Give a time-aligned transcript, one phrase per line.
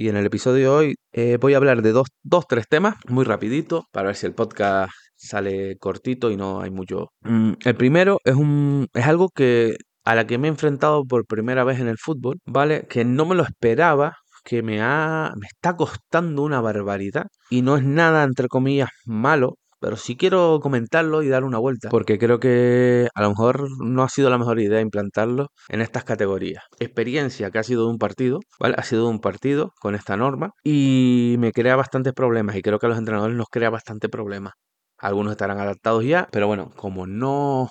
[0.00, 2.94] y en el episodio de hoy eh, voy a hablar de dos, dos, tres temas
[3.06, 7.08] muy rapidito para ver si el podcast sale cortito y no hay mucho.
[7.20, 11.26] Mm, el primero es, un, es algo que a la que me he enfrentado por
[11.26, 12.86] primera vez en el fútbol, ¿vale?
[12.88, 17.76] Que no me lo esperaba, que me ha me está costando una barbaridad y no
[17.76, 22.38] es nada entre comillas malo, pero sí quiero comentarlo y dar una vuelta, porque creo
[22.38, 26.64] que a lo mejor no ha sido la mejor idea implantarlo en estas categorías.
[26.78, 28.74] Experiencia que ha sido de un partido, ¿vale?
[28.78, 32.78] Ha sido de un partido con esta norma y me crea bastantes problemas y creo
[32.78, 34.54] que a los entrenadores nos crea bastante problemas.
[34.98, 37.68] Algunos estarán adaptados ya, pero bueno, como no,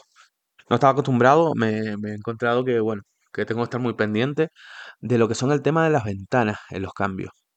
[0.70, 4.50] no estaba acostumbrado, me, me he encontrado que, bueno, que tengo que estar muy pendiente
[5.00, 7.32] de lo que son el tema de las ventanas en los cambios.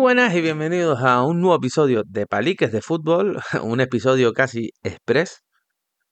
[0.00, 5.42] Buenas y bienvenidos a un nuevo episodio de Paliques de Fútbol, un episodio casi express,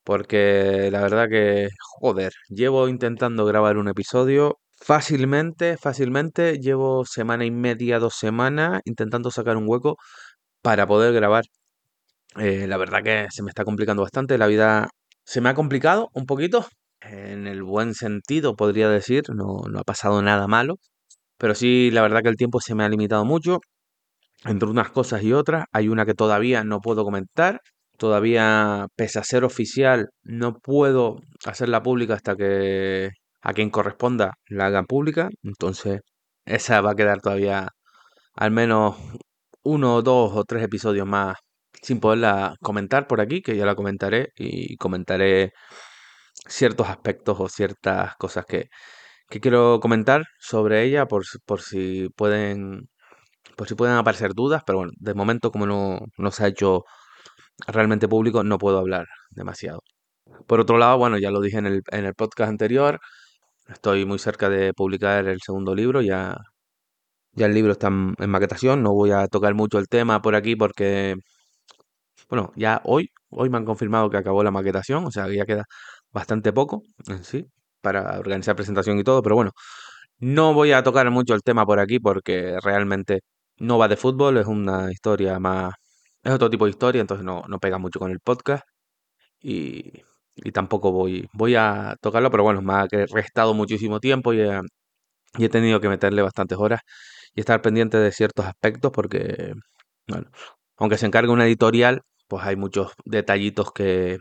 [0.04, 1.68] porque la verdad que,
[2.00, 9.30] joder, llevo intentando grabar un episodio fácilmente, fácilmente, llevo semana y media, dos semanas intentando
[9.30, 9.96] sacar un hueco
[10.62, 11.44] para poder grabar.
[12.38, 14.90] Eh, la verdad que se me está complicando bastante, la vida
[15.24, 16.66] se me ha complicado un poquito,
[17.00, 20.76] en el buen sentido podría decir, no, no ha pasado nada malo,
[21.38, 23.60] pero sí, la verdad que el tiempo se me ha limitado mucho.
[24.44, 27.60] Entre unas cosas y otras, hay una que todavía no puedo comentar.
[27.96, 33.10] Todavía, pese a ser oficial, no puedo hacerla pública hasta que
[33.42, 35.28] a quien corresponda la hagan pública.
[35.42, 36.00] Entonces,
[36.44, 37.68] esa va a quedar todavía
[38.34, 38.96] al menos
[39.64, 41.36] uno, dos o tres episodios más
[41.82, 45.52] sin poderla comentar por aquí, que ya la comentaré y comentaré
[46.48, 48.68] ciertos aspectos o ciertas cosas que,
[49.28, 52.88] que quiero comentar sobre ella por, por si pueden
[53.58, 56.84] por si pueden aparecer dudas, pero bueno, de momento como no, no se ha hecho
[57.66, 59.82] realmente público, no puedo hablar demasiado.
[60.46, 63.00] Por otro lado, bueno, ya lo dije en el, en el podcast anterior,
[63.68, 66.36] estoy muy cerca de publicar el segundo libro, ya,
[67.32, 70.56] ya el libro está en, maquetación, no voy a tocar mucho el tema por aquí
[70.56, 71.16] porque,
[72.28, 75.46] bueno, ya hoy, hoy me han confirmado que acabó la maquetación, o sea que ya
[75.46, 75.64] queda
[76.12, 77.46] bastante poco en sí
[77.80, 79.52] para organizar presentación y todo, pero bueno,
[80.18, 83.22] no voy a tocar mucho el tema por aquí porque realmente
[83.58, 85.74] no va de fútbol, es una historia más,
[86.22, 88.64] es otro tipo de historia, entonces no, no pega mucho con el podcast
[89.40, 89.92] y,
[90.36, 94.60] y tampoco voy, voy a tocarlo, pero bueno, me ha restado muchísimo tiempo y he,
[95.38, 96.80] he tenido que meterle bastantes horas
[97.34, 99.54] y estar pendiente de ciertos aspectos porque,
[100.08, 100.30] bueno,
[100.76, 104.18] aunque se encargue una editorial, pues hay muchos detallitos que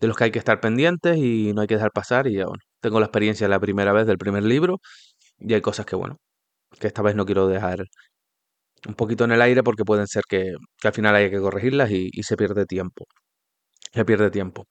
[0.00, 2.62] de los que hay que estar pendientes y no hay que dejar pasar y bueno,
[2.80, 4.78] tengo la experiencia la primera vez del primer libro
[5.38, 6.18] y hay cosas que bueno,
[6.80, 7.84] que esta vez no quiero dejar
[8.86, 10.54] un poquito en el aire porque pueden ser que,
[10.84, 13.06] al final haya que corregirlas y, se pierde tiempo.
[13.92, 14.66] Se pierde tiempo.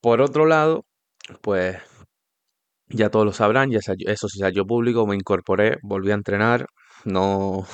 [0.00, 0.84] Por otro lado,
[1.42, 1.78] pues
[2.88, 6.66] ya todos lo sabrán, ya eso se salió público, me incorporé, volví a entrenar,
[7.04, 7.66] no,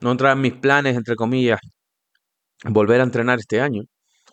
[0.00, 1.60] no entraba en mis planes, entre comillas,
[2.64, 3.82] volver a entrenar este año.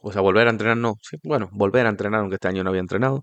[0.02, 2.70] O sea, volver a entrenar no, sí, bueno, volver a entrenar, aunque este año no
[2.72, 3.22] había entrenado.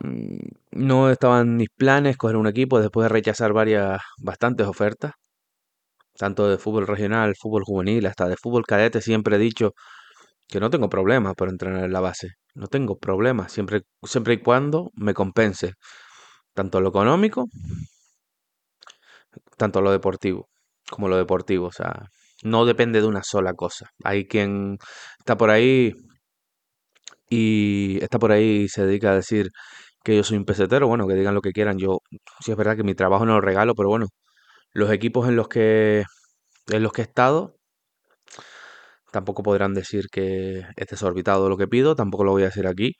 [0.00, 0.38] Mm,
[0.72, 5.12] no estaban mis planes coger un equipo después de rechazar varias, bastantes ofertas
[6.16, 9.72] tanto de fútbol regional, fútbol juvenil, hasta de fútbol cadete, siempre he dicho
[10.48, 12.30] que no tengo problemas por entrenar en la base.
[12.54, 15.74] No tengo problemas, siempre, siempre y cuando me compense
[16.54, 17.46] tanto lo económico,
[19.56, 20.48] tanto lo deportivo,
[20.90, 21.66] como lo deportivo.
[21.68, 22.08] O sea,
[22.42, 23.90] no depende de una sola cosa.
[24.04, 24.78] Hay quien
[25.18, 25.92] está por ahí
[27.28, 29.48] y está por ahí y se dedica a decir
[30.04, 30.88] que yo soy un pesetero.
[30.88, 31.78] Bueno, que digan lo que quieran.
[31.78, 31.98] Yo,
[32.40, 34.06] sí es verdad que mi trabajo no lo regalo, pero bueno,
[34.72, 36.04] los equipos en los que
[36.68, 37.56] en los que he estado
[39.12, 42.94] tampoco podrán decir que es desorbitado lo que pido, tampoco lo voy a decir aquí.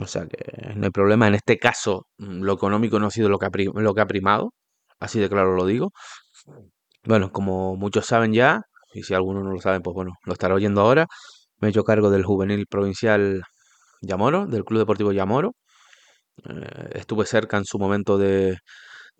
[0.00, 1.28] O sea que no hay problema.
[1.28, 4.06] En este caso, mm, lo económico no ha sido lo que ha, lo que ha
[4.06, 4.54] primado,
[5.00, 5.92] así de claro lo digo.
[7.04, 8.62] Bueno, como muchos saben ya,
[8.94, 11.06] y si algunos no lo saben, pues bueno, lo estará oyendo ahora,
[11.58, 13.42] me he hecho cargo del juvenil provincial
[14.02, 15.54] Yamoro, del Club Deportivo Yamoro.
[16.48, 18.58] Eh, estuve cerca en su momento de,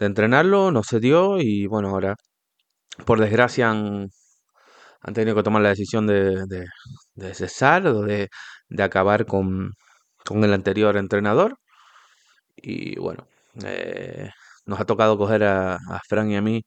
[0.03, 2.17] de entrenarlo, no se dio y bueno, ahora
[3.07, 4.09] por desgracia han,
[5.03, 6.47] han tenido que tomar la decisión de,
[7.15, 8.29] de, cesar o de,
[8.69, 9.73] de acabar con,
[10.25, 11.57] con, el anterior entrenador.
[12.57, 13.27] Y bueno,
[13.65, 14.31] eh,
[14.67, 16.63] nos ha tocado coger a, a Fran y a mí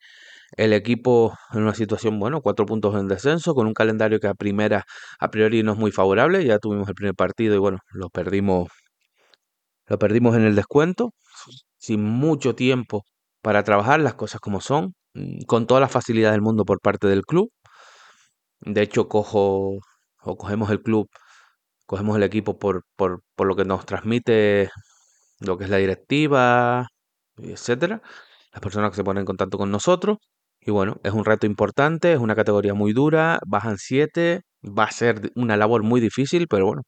[0.57, 4.35] el equipo en una situación, bueno, cuatro puntos en descenso, con un calendario que a
[4.35, 4.85] primera,
[5.19, 6.45] a priori no es muy favorable.
[6.45, 8.69] Ya tuvimos el primer partido y bueno, lo perdimos,
[9.87, 11.13] lo perdimos en el descuento,
[11.77, 13.03] sin mucho tiempo
[13.45, 17.07] para trabajar las cosas como son, mm, con toda la facilidad del mundo por parte
[17.07, 17.51] del club.
[18.61, 19.79] De hecho, cojo
[20.23, 21.07] o cogemos el club,
[21.85, 24.69] cogemos el equipo por, por, por lo que nos transmite
[25.41, 26.87] lo que es la directiva,
[27.37, 28.01] etcétera,
[28.53, 30.17] las personas que se ponen en contacto con nosotros.
[30.61, 34.91] Y bueno, es un reto importante, es una categoría muy dura, bajan siete, va a
[34.91, 36.83] ser una labor muy difícil, pero bueno,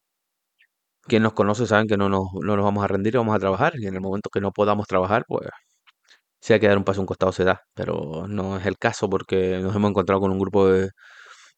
[1.03, 3.73] quien nos conoce saben que no nos, no nos vamos a rendir vamos a trabajar.
[3.79, 5.47] Y en el momento que no podamos trabajar, pues
[6.47, 7.63] si hay que dar un paso a un costado se da.
[7.73, 10.91] Pero no es el caso porque nos hemos encontrado con un grupo de,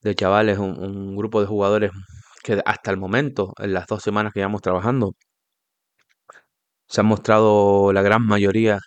[0.01, 1.91] de chavales, un, un grupo de jugadores
[2.43, 5.13] que hasta el momento, en las dos semanas que llevamos trabajando,
[6.87, 8.79] se han mostrado la gran mayoría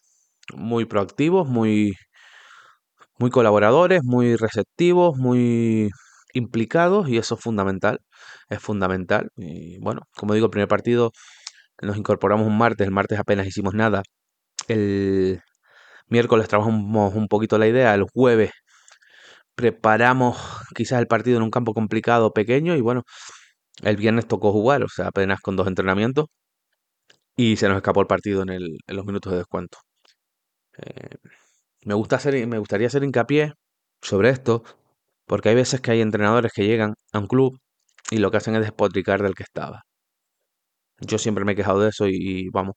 [0.54, 1.94] muy proactivos, muy,
[3.18, 5.90] muy colaboradores, muy receptivos, muy
[6.34, 8.00] implicados y eso es fundamental,
[8.48, 9.30] es fundamental.
[9.36, 11.12] Y bueno, como digo, el primer partido
[11.82, 14.02] nos incorporamos un martes, el martes apenas hicimos nada.
[14.68, 15.42] El
[16.12, 18.52] miércoles trabajamos un poquito la idea, el jueves
[19.54, 20.36] preparamos
[20.74, 23.02] quizás el partido en un campo complicado, pequeño y bueno,
[23.82, 26.26] el viernes tocó jugar, o sea, apenas con dos entrenamientos
[27.36, 29.78] y se nos escapó el partido en, los minutos de descuento.
[30.78, 31.16] Eh,
[31.84, 33.54] me, gusta hacer, me gustaría hacer hincapié
[34.02, 34.64] sobre esto,
[35.26, 37.58] porque hay veces que hay entrenadores que llegan a un club
[38.10, 39.84] y lo que hacen es despotricar del que estaba.
[41.00, 42.74] Yo siempre me he quejado de eso y vamos,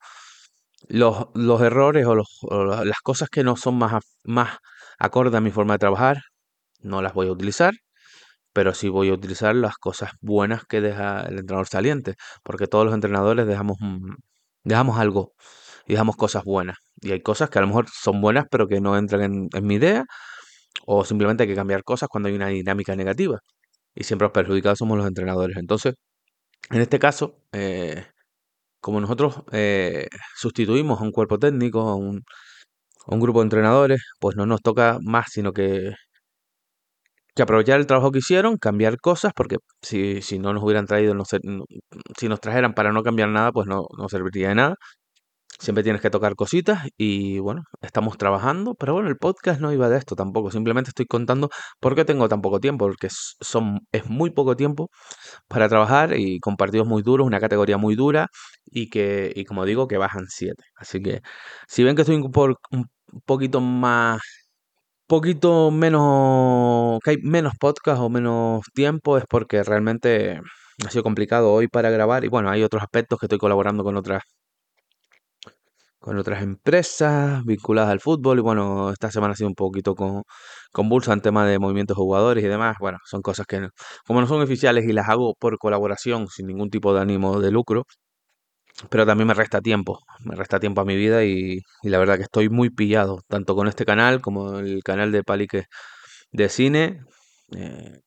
[0.88, 2.40] los, los errores o, los,
[2.86, 4.58] las cosas que no son más, más
[5.00, 6.18] acorde a mi forma de trabajar,
[6.82, 7.74] no las voy a utilizar,
[8.54, 12.86] pero sí voy a utilizar las cosas buenas que deja el entrenador saliente, porque todos
[12.86, 13.78] los entrenadores dejamos,
[14.64, 15.34] dejamos algo
[15.88, 16.78] y dejamos cosas buenas.
[17.02, 19.66] Y hay cosas que a lo mejor son buenas, pero que no entran en, en
[19.68, 20.06] mi idea,
[20.86, 23.40] o simplemente hay que cambiar cosas cuando hay una dinámica negativa.
[23.96, 25.58] Y siempre los perjudicados somos los entrenadores.
[25.58, 25.96] Entonces,
[26.72, 28.06] en este caso, eh,
[28.86, 32.24] como nosotros eh, sustituimos a un cuerpo técnico, a un,
[33.08, 35.94] grupo de entrenadores, pues no nos toca más, sino que,
[37.36, 41.14] que aprovechar el trabajo que hicieron, cambiar cosas, porque si, si no nos hubieran traído,
[41.14, 41.66] no, se- no-
[42.18, 44.76] si nos trajeran para no cambiar nada, pues no, no serviría de nada.
[45.60, 49.90] Siempre tienes que tocar cositas y bueno, estamos trabajando, pero bueno, el podcast no iba
[49.90, 51.50] de esto tampoco, simplemente estoy contando
[51.80, 54.90] por qué tengo tan poco tiempo, porque son, es muy poco tiempo
[55.48, 58.28] para trabajar y con partidos muy duros, una categoría muy dura
[58.66, 60.64] y que, y como digo, que bajan siete.
[60.76, 61.22] Así que
[61.68, 62.88] si ven que estoy por- un
[63.26, 64.22] poquito más,
[65.08, 70.40] poquito menos, que hay menos podcast o menos tiempo, es porque realmente
[70.86, 73.96] ha sido complicado hoy para grabar y bueno, hay otros aspectos que estoy colaborando con
[73.98, 74.24] otras
[76.06, 80.22] con otras empresas vinculadas al fútbol y bueno, esta semana ha sido un poquito con,
[80.72, 82.78] convulsa en tema de movimientos de jugadores y demás.
[82.80, 83.70] Bueno, son cosas que
[84.06, 87.50] como no son oficiales y las hago por colaboración sin ningún tipo de ánimo de
[87.52, 87.86] lucro,
[88.90, 92.24] pero también me resta tiempo, me resta tiempo a mi vida y, la verdad que
[92.24, 95.66] estoy muy pillado, tanto con este canal como el canal de Paliques
[96.32, 97.02] de Cine,
[97.58, 98.02] eh,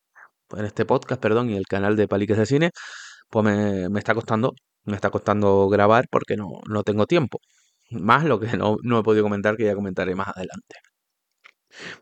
[0.57, 2.71] en este podcast, perdón, y el canal de Paliques de Cine,
[3.31, 4.55] pues me, me está costando,
[4.85, 7.41] me está costando grabar porque no, no tengo tiempo.
[7.91, 10.77] Más lo que no, no he podido comentar, que ya comentaré más adelante.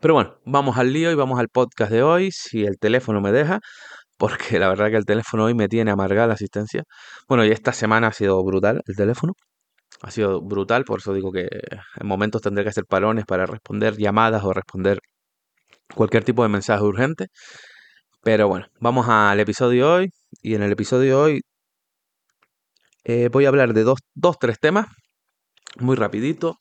[0.01, 3.31] Pero bueno, vamos al lío y vamos al podcast de hoy, si el teléfono me
[3.31, 3.59] deja,
[4.17, 6.83] porque la verdad que el teléfono hoy me tiene amargada la asistencia.
[7.27, 9.33] Bueno, y esta semana ha sido brutal el teléfono,
[10.01, 11.47] ha sido brutal, por eso digo que
[11.99, 14.99] en momentos tendré que hacer parones para responder llamadas o responder
[15.95, 17.27] cualquier tipo de mensaje urgente.
[18.23, 20.09] Pero bueno, vamos al episodio hoy,
[20.41, 21.41] y en el episodio de hoy
[23.05, 24.87] eh, voy a hablar de dos, dos, tres temas,
[25.79, 26.57] muy rapidito,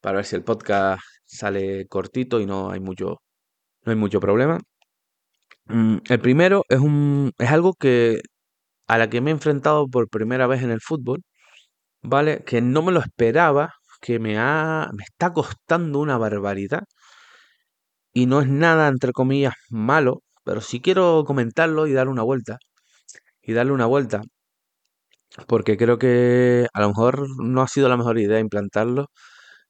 [0.00, 3.18] para ver si el podcast sale cortito y no hay mucho,
[3.84, 4.60] no hay mucho problema.
[5.66, 8.20] Mm, El primero es un, es algo que
[8.88, 11.22] a la que me he enfrentado por primera vez en el fútbol,
[12.02, 12.44] ¿vale?
[12.44, 16.84] Que no me lo esperaba, que me ha, me está costando una barbaridad
[18.12, 22.58] y no es nada, entre comillas, malo, pero sí quiero comentarlo y darle una vuelta,
[23.42, 24.22] y darle una vuelta,
[25.46, 29.06] porque creo que a lo mejor no ha sido la mejor idea implantarlo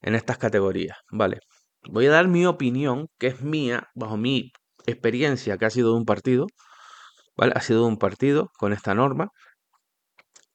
[0.01, 1.39] en estas categorías, ¿vale?
[1.89, 4.51] Voy a dar mi opinión, que es mía, bajo mi
[4.87, 6.47] experiencia que ha sido de un partido,
[7.37, 7.53] ¿vale?
[7.55, 9.29] Ha sido de un partido con esta norma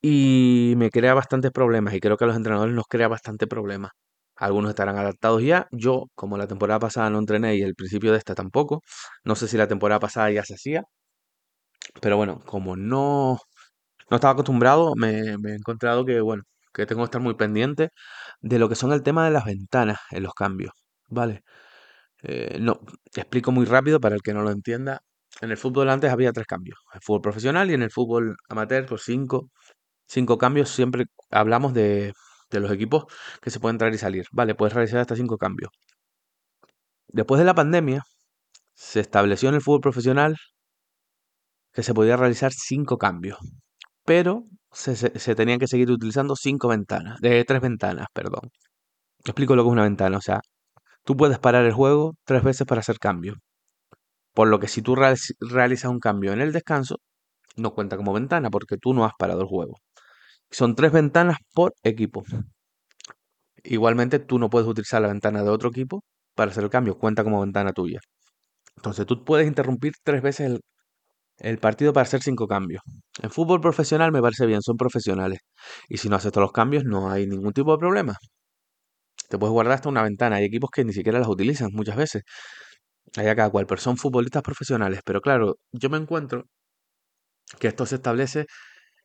[0.00, 3.92] y me crea bastantes problemas y creo que a los entrenadores nos crea bastante problemas.
[4.36, 5.66] Algunos estarán adaptados ya.
[5.72, 8.82] Yo, como la temporada pasada no entrené y el principio de esta tampoco,
[9.24, 10.82] no sé si la temporada pasada ya se hacía,
[12.00, 13.38] pero bueno, como no,
[14.10, 17.90] no estaba acostumbrado, me, he encontrado que, bueno, que tengo que estar muy pendiente
[18.40, 20.72] de lo que son el tema de las ventanas en los cambios,
[21.08, 21.42] ¿vale?
[22.22, 22.80] Eh, no,
[23.12, 25.02] te explico muy rápido para el que no lo entienda.
[25.40, 28.86] En el fútbol antes había tres cambios, el fútbol profesional y en el fútbol amateur,
[28.86, 29.50] pues cinco,
[30.06, 30.70] cinco cambios.
[30.70, 32.14] Siempre hablamos de,
[32.50, 33.06] de los equipos
[33.42, 34.26] que se pueden entrar y salir.
[34.32, 35.70] Vale, puedes realizar hasta cinco cambios.
[37.08, 38.02] Después de la pandemia,
[38.74, 40.36] se estableció en el fútbol profesional
[41.72, 43.38] que se podía realizar cinco cambios,
[44.04, 48.50] pero se, se- tenían que seguir utilizando cinco ventanas, de tres ventanas, perdón.
[49.24, 50.40] Explico lo que es una ventana, o sea,
[51.04, 53.38] tú puedes parar el juego tres veces para hacer cambios,
[54.34, 56.98] por lo que si tú realiz- realizas un cambio en el descanso,
[57.56, 59.76] no cuenta como ventana porque tú no has parado el juego.
[60.50, 62.24] Son tres ventanas por equipo.
[63.64, 67.24] Igualmente, tú no puedes utilizar la ventana de otro equipo para hacer el cambio, cuenta
[67.24, 68.00] como ventana tuya.
[68.76, 70.60] Entonces, tú puedes interrumpir tres veces el,
[71.38, 72.82] el partido para hacer cinco cambios.
[73.22, 75.40] En fútbol profesional me parece bien, son profesionales.
[75.88, 78.16] Y si no haces todos los cambios, no hay ningún tipo de problema.
[79.28, 80.36] Te puedes guardar hasta una ventana.
[80.36, 82.22] Hay equipos que ni siquiera las utilizan muchas veces.
[83.16, 85.00] Hay a cada cual, pero son futbolistas profesionales.
[85.04, 86.46] Pero claro, yo me encuentro
[87.58, 88.46] que esto se establece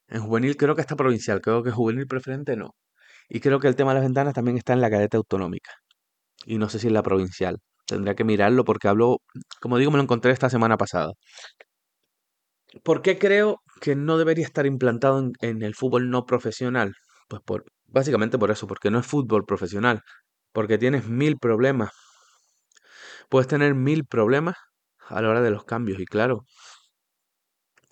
[0.07, 2.75] en juvenil, creo que está provincial, creo que juvenil preferente no.
[3.29, 5.71] Y creo que el tema de las ventanas también está en la cadeta autonómica.
[6.45, 7.59] Y no sé si en la provincial.
[7.87, 9.19] Tendría que mirarlo porque hablo,
[9.61, 11.13] como digo, me lo encontré esta semana pasada.
[12.83, 16.93] ¿Por qué creo que no debería estar implantado en, en el fútbol no profesional?
[17.27, 20.01] Pues por, básicamente por eso, porque no es fútbol profesional.
[20.53, 21.91] Porque tienes mil problemas.
[23.29, 24.55] Puedes tener mil problemas
[25.07, 25.99] a la hora de los cambios.
[25.99, 26.45] Y claro,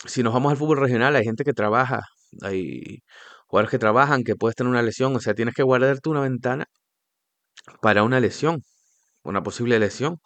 [0.06, 2.02] si nos vamos al fútbol regional, hay gente que trabaja,
[2.42, 3.00] hay
[3.48, 6.66] jugadores que trabajan, que puedes tener una lesión, o sea, tienes que guardarte una ventana
[7.82, 8.64] para una lesión,
[9.24, 10.20] una posible lesión.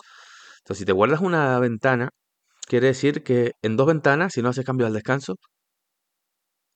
[0.60, 2.10] Entonces, si te guardas una ventana,
[2.72, 5.36] quiere decir que en dos ventanas, si no haces cambios al descanso,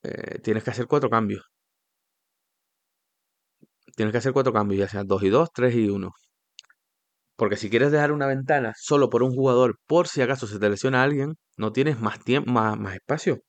[0.04, 1.44] eh, tienes que hacer cuatro cambios.
[3.96, 6.12] Tienes que hacer cuatro cambios, ya sean dos y dos, tres y uno.
[7.38, 10.70] Porque si quieres dejar una ventana solo por un jugador, por si acaso se te
[10.70, 13.42] lesiona alguien, no tienes más tiempo, más, más espacio.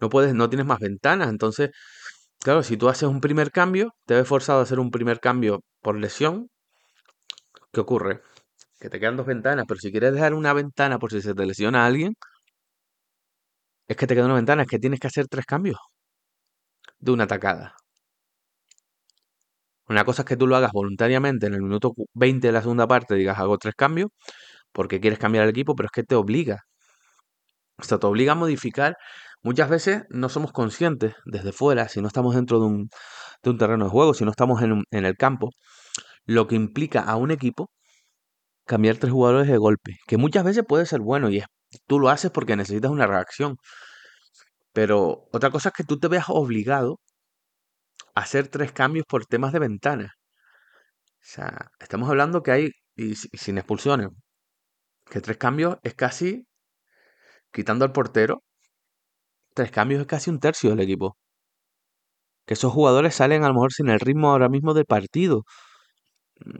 [0.00, 1.28] No puedes, no tienes más ventanas.
[1.28, 1.70] Entonces,
[2.40, 5.62] claro, si tú haces un primer cambio, te ves forzado a hacer un primer cambio
[5.82, 6.48] por lesión.
[7.72, 8.22] ¿Qué ocurre?
[8.80, 11.46] Que te quedan dos ventanas, pero si quieres dejar una ventana por si se te
[11.46, 12.14] lesiona alguien,
[13.86, 15.76] es que te queda una ventana, es que tienes que hacer tres cambios
[17.00, 17.74] de una atacada.
[19.88, 22.60] Una cosa es que tú lo hagas voluntariamente en el minuto cu- 20 de la
[22.62, 24.10] segunda parte, digas hago tres cambios,
[24.72, 26.64] porque quieres cambiar el equipo, pero es que te obliga.
[27.78, 28.96] O sea, te obliga a modificar.
[29.42, 32.90] Muchas veces no somos conscientes desde fuera, si no estamos dentro de un,
[33.42, 35.50] de un terreno de juego, si no estamos en, un- en el campo,
[36.26, 37.70] lo que implica a un equipo
[38.68, 41.46] cambiar tres jugadores de golpe, que muchas veces puede ser bueno y es,
[41.88, 43.58] tú lo haces porque necesitas una reacción.
[44.72, 47.00] Pero otra cosa es que tú te veas obligado
[48.14, 50.12] a hacer tres cambios por temas de ventana.
[51.04, 54.08] O sea, estamos hablando que hay, y, si- y sin expulsiones,
[55.10, 56.46] que tres cambios es casi,
[57.52, 58.42] quitando al portero,
[59.54, 61.18] tres cambios es casi un tercio del equipo.
[62.46, 65.44] Que esos jugadores salen a lo mejor sin el ritmo ahora mismo del partido.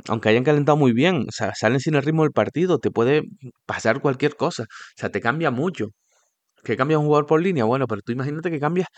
[0.08, 3.22] Aunque hayan calentado muy bien, o sea, salen sin el ritmo del partido, te puede
[3.66, 4.64] pasar cualquier cosa.
[4.64, 4.66] O
[4.96, 5.88] sea, te cambia mucho.
[6.64, 7.64] ¿Que cambia un jugador por línea?
[7.64, 8.88] Bueno, pero tú imagínate que cambias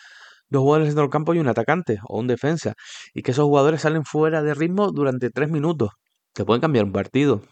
[0.49, 2.75] dos jugadores en el campo y un atacante o un defensa.
[3.15, 5.91] Y que esos jugadores salen fuera de ritmo durante tres minutos.
[6.35, 7.43] Te pueden cambiar un partido.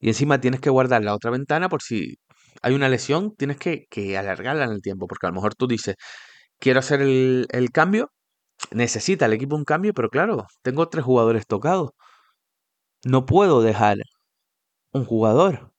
[0.00, 2.16] Y encima tienes que guardar la otra ventana por si
[2.62, 5.06] hay una lesión, tienes que, que alargarla en el tiempo.
[5.06, 5.96] Porque a lo mejor tú dices,
[6.58, 8.10] quiero hacer el, el cambio,
[8.72, 11.90] necesita el equipo un cambio, pero claro, tengo tres jugadores tocados.
[13.04, 13.98] No puedo dejar
[14.92, 15.72] un jugador.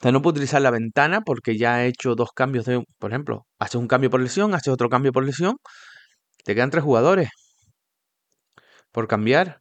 [0.00, 3.10] O sea, no puedo utilizar la ventana porque ya he hecho dos cambios de, por
[3.12, 5.56] ejemplo, haces un cambio por lesión, haces otro cambio por lesión,
[6.44, 7.30] te quedan tres jugadores
[8.92, 9.60] por cambiar.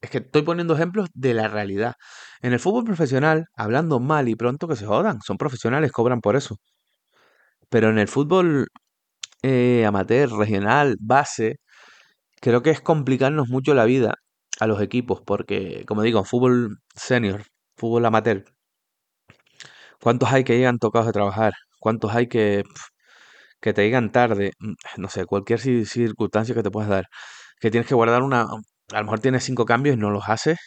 [0.00, 1.94] Es que estoy poniendo ejemplos de la realidad.
[2.42, 6.36] En el fútbol profesional, hablando mal y pronto que se jodan, son profesionales, cobran por
[6.36, 6.58] eso.
[7.70, 8.68] Pero en el fútbol
[9.42, 11.58] eh, amateur, regional, base,
[12.40, 14.16] creo que es complicarnos mucho la vida
[14.60, 17.44] a los equipos, porque, como digo, fútbol senior,
[17.76, 18.44] fútbol amateur,
[20.00, 21.52] ¿cuántos hay que llegan tocados de trabajar?
[21.80, 22.64] ¿Cuántos hay que,
[23.60, 24.52] que te llegan tarde?
[24.60, 27.06] Mm, No sé, cualquier ci- circunstancia que te puedas dar.
[27.60, 28.42] Que tienes que guardar una...
[28.92, 30.58] A lo mejor tienes cinco cambios y no los haces,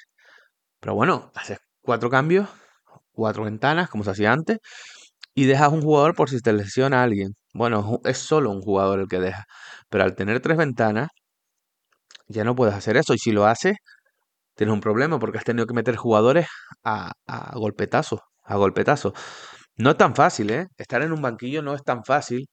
[0.79, 2.49] pero bueno, haces cuatro cambios,
[3.13, 4.59] cuatro ventanas, como se hacía antes,
[5.35, 7.35] y dejas un jugador por si te lesiona a alguien.
[7.53, 9.45] Bueno, es solo un jugador el que deja.
[9.89, 11.09] Pero al tener tres ventanas,
[12.31, 13.13] ya no puedes hacer eso.
[13.13, 13.75] Y si lo haces,
[14.55, 16.47] tienes un problema porque has tenido que meter jugadores
[16.83, 19.13] a, a golpetazo, a golpetazo.
[19.77, 20.67] No es tan fácil, ¿eh?
[20.77, 22.47] Estar en un banquillo no es tan fácil.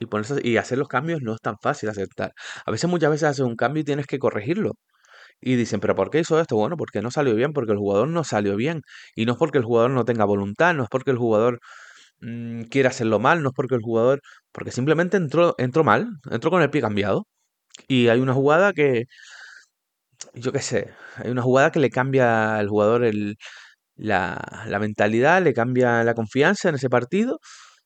[0.00, 2.32] Y, ponerse, y hacer los cambios no es tan fácil aceptar.
[2.66, 4.72] A veces, muchas veces haces un cambio y tienes que corregirlo.
[5.40, 6.56] Y dicen, pero ¿por qué hizo esto?
[6.56, 8.82] Bueno, porque no salió bien, porque el jugador no salió bien.
[9.14, 11.60] Y no es porque el jugador no tenga voluntad, no es porque el jugador
[12.20, 14.20] mm, quiera hacerlo mal, no es porque el jugador,
[14.52, 17.26] porque simplemente entró, entró mal, entró con el pie cambiado.
[17.88, 19.06] Y hay una jugada que,
[20.34, 23.36] yo qué sé, hay una jugada que le cambia al jugador el,
[23.96, 27.40] la, la mentalidad, le cambia la confianza en ese partido,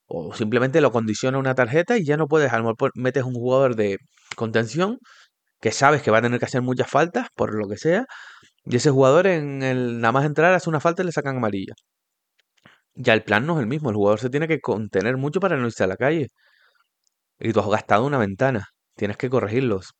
[0.06, 3.34] o simplemente lo condiciona una tarjeta y ya no puedes, a lo mejor metes un
[3.34, 3.98] jugador de
[4.36, 4.98] contención
[5.60, 8.06] que sabes que va a tener que hacer muchas faltas, por lo que sea,
[8.64, 11.74] y ese jugador en el nada más entrar hace una falta y le sacan amarilla.
[12.94, 15.56] Ya el plan no es el mismo, el jugador se tiene que contener mucho para
[15.56, 16.28] no irse a la calle.
[17.40, 18.66] Y tú has gastado una ventana,
[18.98, 19.94] tienes que corregirlos.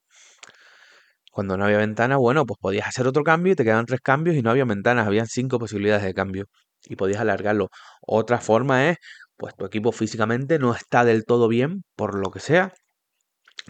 [1.33, 4.37] Cuando no había ventana, bueno, pues podías hacer otro cambio y te quedaban tres cambios
[4.37, 6.47] y no había ventanas, habían cinco posibilidades de cambio
[6.85, 7.69] y podías alargarlo.
[8.07, 8.99] Otra forma es,
[9.37, 12.73] pues tu equipo físicamente no está del todo bien, por lo que sea,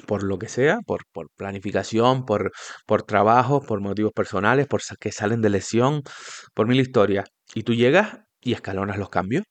[0.06, 1.02] por lo que sea, por,
[1.36, 2.52] planificación, por,
[2.86, 6.02] por trabajo, por motivos personales, por que salen de lesión,
[6.54, 7.28] por mil historias.
[7.54, 9.44] Y tú llegas y escalonas los cambios.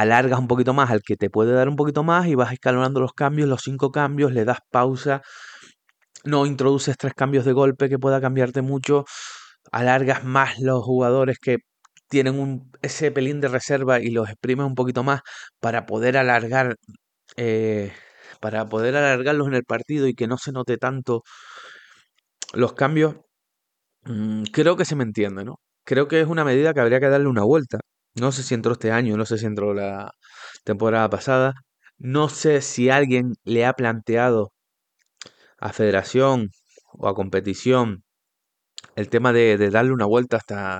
[0.00, 3.00] Alargas un poquito más al que te puede dar un poquito más y vas escalonando
[3.00, 5.22] los cambios, los cinco cambios, le das pausa,
[6.24, 9.04] no introduces tres cambios de golpe que pueda cambiarte mucho,
[9.72, 11.58] alargas más los jugadores que
[12.08, 15.20] tienen un, ese pelín de reserva y los exprimes un poquito más
[15.60, 16.76] para poder alargar
[17.36, 17.92] eh,
[18.40, 21.24] para poder alargarlos en el partido y que no se note tanto
[22.54, 23.16] los cambios,
[24.04, 25.56] mm, creo que se me entiende, ¿no?
[25.84, 27.80] Creo que es una medida que habría que darle una vuelta.
[28.14, 30.12] No sé si entró este año, no sé si entró la
[30.64, 31.54] temporada pasada.
[31.98, 34.52] No sé si alguien le ha planteado
[35.58, 36.50] a federación
[36.92, 38.04] o a competición
[38.96, 40.78] el tema de, darle una vuelta hasta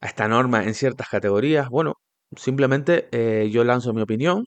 [0.00, 1.68] a esta norma en ciertas categorías.
[1.70, 1.94] Bueno,
[2.36, 4.46] simplemente eh, yo lanzo mi opinión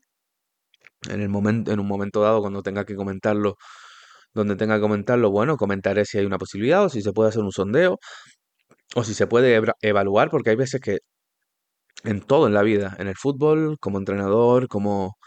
[1.10, 3.56] en un momento dado cuando tenga que comentarlo,
[4.34, 7.42] donde tenga que comentarlo, bueno, comentaré si hay una posibilidad o si se puede hacer
[7.44, 8.00] un sondeo
[8.96, 11.00] o si se puede evaluar, porque hay veces que
[12.04, 15.18] en todo en la vida, en el fútbol, como entrenador, como,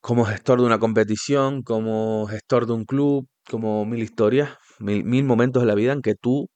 [0.00, 5.24] como gestor de una competición, como gestor de un club, como mil historias, mil, mil
[5.24, 6.48] momentos de la vida en que tú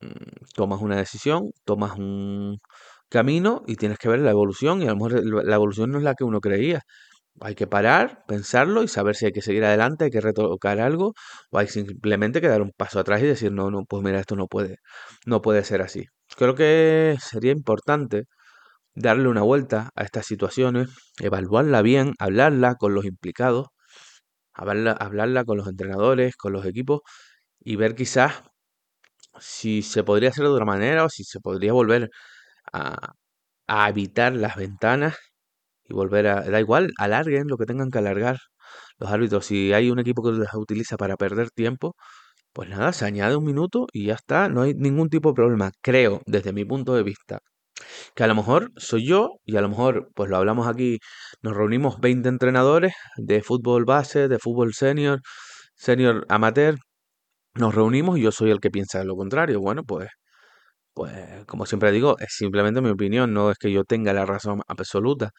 [0.00, 0.08] mm,
[0.54, 2.58] tomas una decisión, tomas un
[3.10, 6.04] camino y tienes que ver la evolución y a lo mejor la evolución no es
[6.04, 6.82] la que uno creía.
[7.40, 11.14] Hay que parar, pensarlo y saber si hay que seguir adelante, hay que retocar algo
[11.50, 14.36] o hay simplemente que dar un paso atrás y decir, no, no, pues mira, esto
[14.36, 14.78] no puede,
[15.26, 16.06] no puede ser así.
[16.36, 18.24] Creo que sería importante
[18.94, 23.68] darle una vuelta a estas situaciones, evaluarla bien, hablarla con los implicados,
[24.54, 27.00] hablarla, hablarla con los entrenadores, con los equipos
[27.60, 28.42] y ver quizás
[29.40, 32.10] si se podría hacer de otra manera o si se podría volver
[32.72, 33.14] a,
[33.68, 35.16] a evitar las ventanas
[35.88, 36.42] y volver a...
[36.42, 38.38] Da igual, alarguen lo que tengan que alargar
[38.98, 39.46] los árbitros.
[39.46, 41.96] Si hay un equipo que los utiliza para perder tiempo,
[42.52, 45.70] pues nada, se añade un minuto y ya está, no hay ningún tipo de problema.
[45.82, 47.40] Creo, desde mi punto de vista,
[48.14, 50.98] que a lo mejor soy yo y a lo mejor, pues lo hablamos aquí,
[51.42, 55.20] nos reunimos 20 entrenadores de fútbol base, de fútbol senior,
[55.76, 56.76] senior amateur,
[57.54, 59.60] nos reunimos y yo soy el que piensa lo contrario.
[59.60, 60.10] Bueno, pues
[60.94, 64.62] pues como siempre digo, es simplemente mi opinión, no es que yo tenga la razón
[64.66, 65.32] absoluta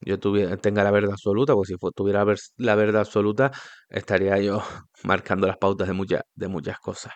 [0.00, 2.24] yo tuviera, tenga la verdad absoluta, porque si tuviera
[2.56, 3.52] la verdad absoluta,
[3.88, 4.62] estaría yo
[5.04, 7.12] marcando las pautas de, muchas de muchas cosas.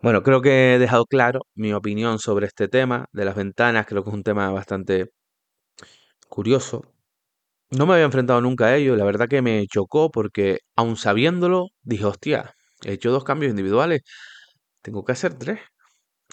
[0.00, 4.04] Bueno, creo que he dejado claro mi opinión sobre este tema de las ventanas, creo
[4.04, 5.10] que es un tema bastante
[6.28, 6.82] curioso.
[7.70, 11.68] No me había enfrentado nunca a ello, la verdad que me chocó porque aun sabiéndolo,
[11.82, 14.02] dije, hostia, he hecho dos cambios individuales,
[14.82, 15.60] tengo que hacer tres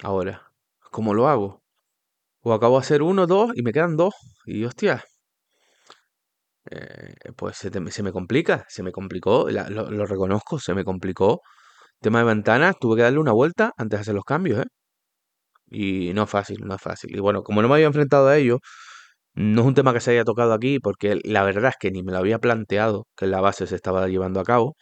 [0.04, 0.52] ahora.
[0.92, 1.61] ¿Cómo lo hago?
[2.44, 4.14] O acabo de hacer uno, dos y me quedan dos.
[4.46, 5.04] Y hostia,
[6.70, 11.42] eh, pues se, se, me complica, se me complicó, lo, reconozco, se me complicó.
[12.02, 14.66] Tema de ventanas, tuve que darle una vuelta antes de hacer los cambios, ¿eh?
[15.70, 17.16] Y no es fácil, no es fácil.
[17.16, 18.60] Y bueno, como no me había enfrentado a ello,
[19.36, 22.04] no es un tema que se haya tocado aquí, porque la verdad es que ni
[22.04, 24.76] me lo había planteado que la base se estaba llevando a cabo.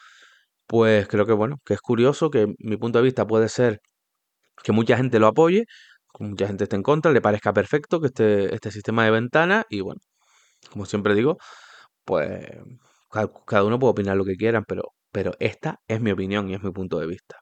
[0.68, 3.82] Pues creo que bueno, que es curioso, que mi punto de vista puede ser
[4.64, 5.66] que mucha gente lo apoye,
[6.20, 9.82] mucha gente esté en contra, le parezca perfecto que este, este sistema de ventana y
[9.82, 10.02] bueno,
[10.72, 11.38] como siempre digo,
[12.06, 12.48] pues
[13.10, 16.64] cada, uno puede opinar lo que quieran, pero, pero esta es mi opinión y es
[16.64, 17.38] mi punto de vista.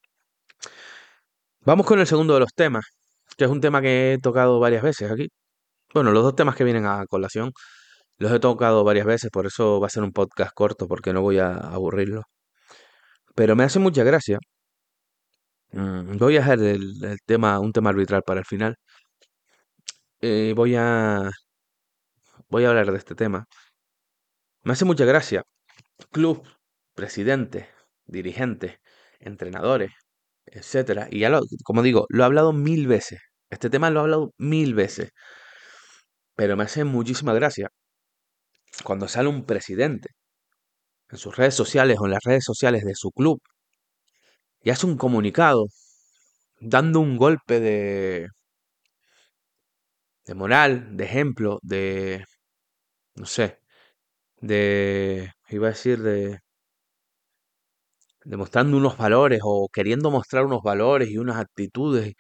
[1.61, 2.85] Vamos con el segundo de los temas,
[3.37, 5.27] que es un tema que he tocado varias veces aquí.
[5.93, 7.51] Bueno, los dos temas que vienen a colación
[8.19, 11.21] los he tocado varias veces, por eso va a ser un podcast corto, porque no
[11.21, 12.23] voy a aburrirlo.
[13.35, 14.39] Pero me hace mucha gracia
[15.71, 18.75] Mm, voy a dejar el, tema, un tema arbitral para el final.
[20.21, 21.29] Eh, voy a
[22.49, 23.45] voy a hablar de este tema.
[24.63, 25.43] Me hace mucha gracia.
[26.11, 26.47] Club,
[26.95, 27.69] presidente,
[28.05, 28.79] dirigentes,
[29.19, 29.91] entrenadores,
[30.45, 31.07] etcétera.
[31.11, 33.21] Y ya lo, como digo, lo he hablado mil veces.
[33.49, 35.11] Este tema lo he hablado mil veces.
[36.35, 37.69] Pero me hace muchísima gracia
[38.83, 40.09] cuando sale un presidente
[41.09, 43.41] en sus redes sociales o en las redes sociales de su club
[44.61, 45.67] y hace un comunicado
[46.59, 48.27] dando un golpe de,
[50.25, 52.25] de moral, de ejemplo, de,
[53.15, 53.59] no sé,
[54.41, 56.39] de, iba a decir, de,
[58.25, 62.13] demostrando unos valores o queriendo mostrar unos valores y unas actitudes.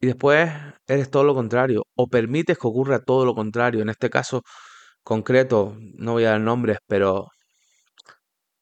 [0.00, 0.50] Y después
[0.86, 3.82] eres todo lo contrario o permites que ocurra todo lo contrario.
[3.82, 4.42] En este caso
[5.04, 7.28] concreto, no voy a dar nombres, pero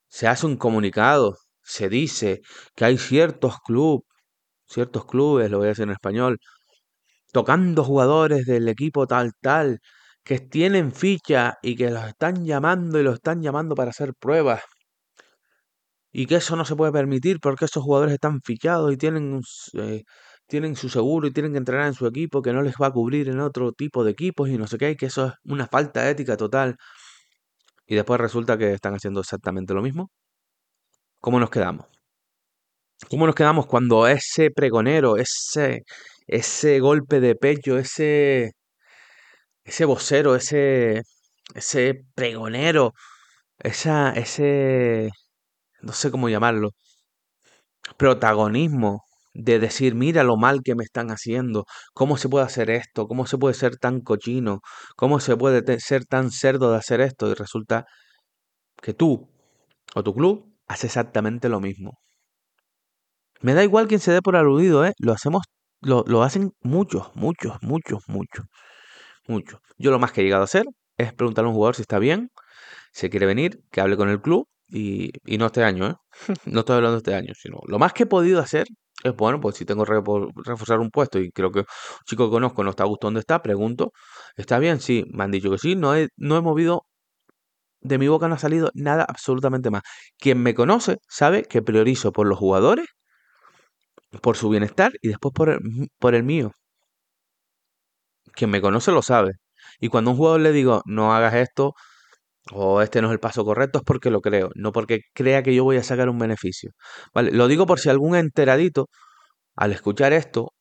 [0.09, 2.43] se hace un comunicado, se dice
[2.77, 4.05] que hay ciertos clubes,
[4.67, 6.39] ciertos clubes, lo voy a decir en español,
[7.33, 9.81] tocando jugadores del equipo tal, tal,
[10.25, 14.63] que tienen ficha y que los están llamando y los están llamando para hacer pruebas.
[16.13, 19.41] Y que eso no se puede permitir porque esos jugadores están fichados y tienen,
[19.75, 20.03] eh,
[20.47, 22.93] tienen su seguro y tienen que entrenar en su equipo que no les va a
[22.93, 25.67] cubrir en otro tipo de equipos y no sé qué, y que eso es una
[25.67, 26.77] falta ética total.
[27.87, 30.11] Y después resulta que están haciendo exactamente lo mismo.
[31.23, 31.87] ¿Cómo nos quedamos?
[33.09, 35.83] ¿Cómo nos quedamos cuando ese pregonero, ese,
[36.27, 38.51] ese golpe de pecho, ese,
[39.65, 41.03] ese vocero, ese,
[41.55, 42.93] ese pregonero,
[43.61, 45.11] esa, ese,
[45.83, 46.71] no sé cómo llamarlo,
[47.97, 49.03] protagonismo
[49.35, 53.27] de decir, mira lo mal que me están haciendo, cómo se puede hacer esto, cómo
[53.27, 54.61] se puede ser tan cochino,
[54.97, 57.87] cómo se puede ser tan cerdo de hacer esto, y resulta
[58.83, 59.31] que tú
[59.95, 61.99] o tu club hace exactamente lo mismo.
[63.41, 64.93] Me da igual quien se dé por aludido, ¿eh?
[64.99, 65.43] Lo hacemos,
[65.81, 68.47] lo, lo hacen muchos, muchos, muchos, muchos,
[69.27, 69.61] muchos.
[69.79, 70.65] Yo lo más que he llegado a hacer
[70.97, 72.31] es preguntarle a un jugador si está bien,
[72.93, 75.95] si quiere venir, que hable con el club y, y no este año, ¿eh?
[76.47, 78.67] no estoy hablando este año, sino lo más que he podido hacer
[79.05, 80.01] es, bueno, pues si tengo que
[80.45, 81.67] reforzar un puesto y creo que un
[82.07, 83.93] chico que conozco no está a gusto donde está, pregunto,
[84.37, 84.81] ¿está bien?
[84.81, 86.87] Sí, me han dicho que sí, no he, no he movido
[87.83, 89.83] de mi boca no ha salido nada absolutamente más.
[90.19, 92.87] Quien me conoce sabe que priorizo por los jugadores,
[94.21, 96.53] por su bienestar y después por el, mío.
[98.33, 99.33] Quien me conoce lo sabe.
[99.81, 101.75] Y cuando a un jugador le digo, no hagas esto,
[102.53, 105.55] o este no es el paso correcto, es porque lo creo, no porque crea que
[105.55, 106.73] yo voy a sacar un beneficio.
[107.15, 107.33] ¿Vale?
[107.33, 108.89] Lo digo por si algún enteradito,
[109.57, 110.53] al escuchar esto,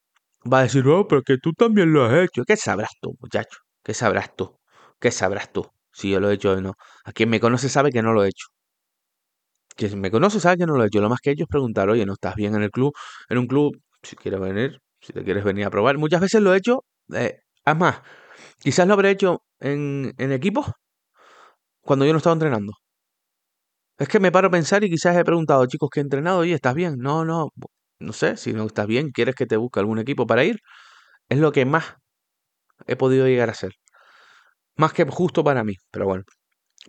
[0.52, 2.44] va a decir, oh, pero que tú también lo has hecho.
[2.46, 3.60] ¿Qué sabrás tú, muchacho?
[3.84, 4.58] ¿Qué sabrás tú?
[5.00, 5.68] ¿Qué sabrás tú?
[5.94, 6.74] Si yo lo he hecho o no.
[7.06, 8.48] A quien me conoce sabe que no lo he hecho.
[9.76, 11.02] Quien me conoce sabe que no lo he hecho.
[11.02, 12.94] Lo más que ellos preguntar, oye, ¿no estás bien en el club?
[13.30, 15.98] En un club, si quieres venir, si te quieres venir a probar.
[15.98, 17.40] Muchas veces lo he hecho, eh,
[17.78, 18.02] más,
[18.60, 20.68] quizás lo habré hecho en, en equipos
[21.82, 22.74] cuando yo no estaba entrenando.
[23.98, 26.40] Es que me paro a pensar y quizás he preguntado, chicos, ¿qué he entrenado?
[26.40, 26.96] Oye, ¿estás bien?
[26.98, 27.50] No, no,
[28.00, 30.60] no sé, si no estás bien, ¿quieres que te busque algún equipo para ir?
[31.30, 31.96] Es lo que más
[32.88, 33.74] he podido llegar a hacer.
[34.82, 36.24] Más que justo para mí, pero bueno.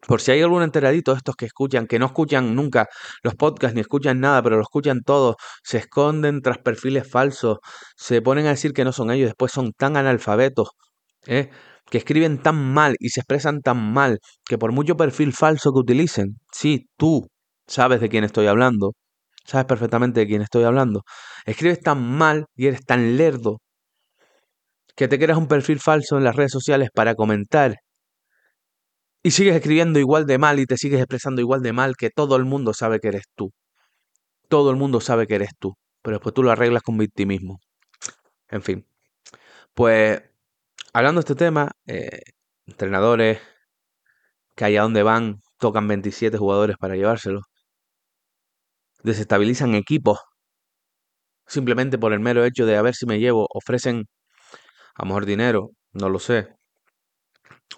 [0.09, 2.89] Por si hay algún enteradito de estos que escuchan, que no escuchan nunca
[3.23, 7.59] los podcasts ni escuchan nada, pero lo escuchan todo, se esconden tras perfiles falsos,
[7.97, 10.71] se ponen a decir que no son ellos, después son tan analfabetos,
[11.27, 11.51] ¿eh?
[11.91, 15.81] que escriben tan mal y se expresan tan mal, que por mucho perfil falso que
[15.81, 17.29] utilicen, sí, tú
[17.67, 18.93] sabes de quién estoy hablando,
[19.45, 21.03] sabes perfectamente de quién estoy hablando,
[21.45, 23.59] escribes tan mal y eres tan lerdo
[24.97, 27.77] que te creas un perfil falso en las redes sociales para comentar
[29.23, 32.37] y sigues escribiendo igual de mal y te sigues expresando igual de mal que todo
[32.37, 33.53] el mundo sabe que eres tú.
[34.49, 37.59] Todo el mundo sabe que eres tú, pero después tú lo arreglas con victimismo.
[38.49, 38.87] En fin.
[39.75, 40.23] Pues,
[40.93, 42.21] hablando de este tema, eh,
[42.67, 43.41] entrenadores
[44.57, 47.43] que allá donde van tocan 27 jugadores para llevárselo.
[49.03, 50.19] Desestabilizan equipos
[51.47, 53.47] simplemente por el mero hecho de a ver si me llevo.
[53.55, 54.07] Ofrecen
[54.95, 56.49] a lo mejor dinero, no lo sé.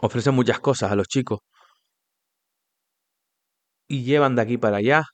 [0.01, 1.41] Ofrecen muchas cosas a los chicos.
[3.89, 5.05] Y llevan de aquí para allá.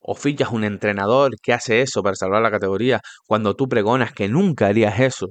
[0.00, 4.28] O fichas un entrenador que hace eso para salvar la categoría cuando tú pregonas que
[4.28, 5.28] nunca harías eso.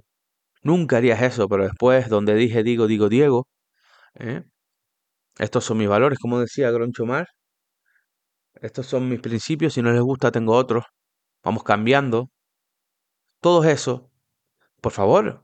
[0.63, 3.47] Nunca harías eso, pero después, donde dije digo, digo Diego.
[4.15, 4.43] ¿eh?
[5.39, 7.27] Estos son mis valores, como decía Groncho Mar.
[8.61, 10.83] Estos son mis principios, si no les gusta tengo otros.
[11.43, 12.29] Vamos cambiando.
[13.41, 14.11] Todo eso,
[14.81, 15.43] por favor,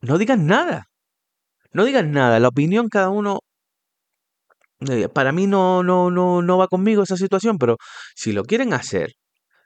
[0.00, 0.91] no digan nada.
[1.72, 2.38] No digan nada.
[2.40, 3.40] La opinión cada uno
[4.90, 7.76] eh, para mí no, no, no, no va conmigo esa situación, pero
[8.14, 9.12] si lo quieren hacer,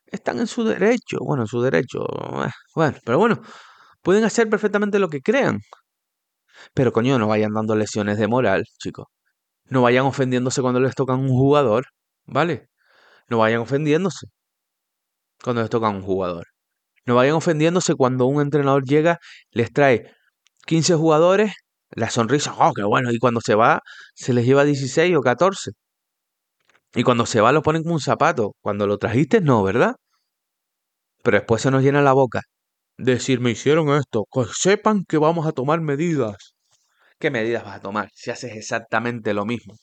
[0.07, 1.19] están en su derecho.
[1.21, 2.07] Bueno, en su derecho.
[2.47, 3.43] Eh, bueno, pero bueno,
[4.03, 5.61] pueden hacer perfectamente lo que crean.
[6.75, 9.07] Pero coño, no vayan dando lesiones de moral, chicos.
[9.71, 11.87] no vayan ofendiéndose cuando les tocan un jugador,
[12.27, 12.69] ¿vale?
[13.29, 14.29] No vayan ofendiéndose
[15.43, 16.47] cuando les tocan un jugador.
[17.07, 19.19] No vayan ofendiéndose cuando un entrenador llega,
[19.53, 20.13] les trae
[20.67, 21.53] 15 jugadores,
[21.97, 23.81] la sonrisa, oh, qué bueno, y cuando se va,
[24.15, 25.73] se les lleva 16 o 14.
[26.95, 28.55] Y cuando se va lo ponen como un zapato.
[28.61, 29.97] Cuando lo trajiste, no, ¿verdad?
[31.23, 32.43] Pero después se nos llena la boca.
[32.99, 34.25] Decir, me hicieron esto.
[34.33, 36.55] Que sepan que vamos a tomar medidas.
[37.19, 39.75] ¿Qué medidas vas a tomar si haces exactamente lo mismo?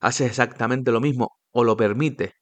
[0.00, 2.32] Haces exactamente lo mismo o lo permites.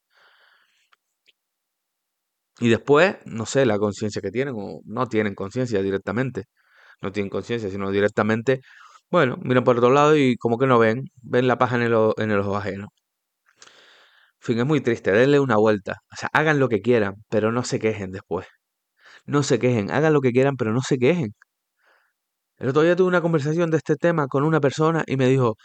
[2.60, 6.44] Y después, no sé, la conciencia que tienen o no tienen conciencia directamente.
[7.02, 8.60] No tienen conciencia, sino directamente,
[9.10, 11.94] bueno, miran por otro lado y como que no ven, ven la paja en el,
[12.18, 12.88] en el ojo ajeno.
[14.42, 15.98] En fin, es muy triste, denle una vuelta.
[16.12, 18.46] O sea, hagan lo que quieran, pero no se quejen después.
[19.26, 21.34] No se quejen, hagan lo que quieran, pero no se quejen.
[22.58, 25.56] El otro día tuve una conversación de este tema con una persona y me dijo,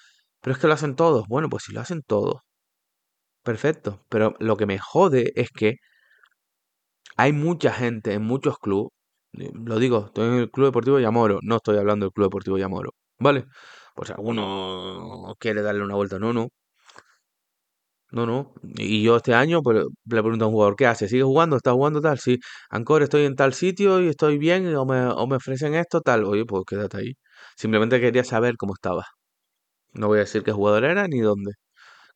[0.41, 1.27] pero es que lo hacen todos.
[1.27, 2.41] Bueno, pues si lo hacen todos,
[3.43, 4.03] perfecto.
[4.09, 5.77] Pero lo que me jode es que
[7.17, 8.91] hay mucha gente en muchos clubes,
[9.33, 12.91] lo digo, estoy en el Club Deportivo Yamoro, no estoy hablando del Club Deportivo Yamoro,
[13.19, 13.45] ¿vale?
[13.95, 16.49] Pues alguno quiere darle una vuelta, no, no.
[18.11, 18.53] No, no.
[18.77, 21.07] Y yo este año pues, le pregunto a un jugador, ¿qué hace?
[21.07, 21.57] ¿Sigue jugando?
[21.57, 22.19] ¿Está jugando tal?
[22.19, 22.39] Sí.
[22.69, 26.23] Ancor, estoy en tal sitio y estoy bien, o me, o me ofrecen esto, tal.
[26.23, 27.13] Oye, pues quédate ahí.
[27.57, 29.05] Simplemente quería saber cómo estaba.
[29.93, 31.53] No voy a decir qué jugador era ni dónde.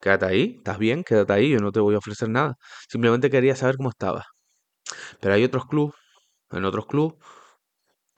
[0.01, 2.55] Quédate ahí, estás bien, quédate ahí, yo no te voy a ofrecer nada.
[2.89, 4.25] Simplemente quería saber cómo estaba.
[5.21, 5.95] Pero hay otros clubes,
[6.51, 7.17] en otros clubes,